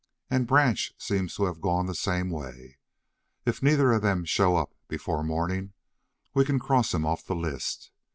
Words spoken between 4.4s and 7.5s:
up before morning we can cross 'em off the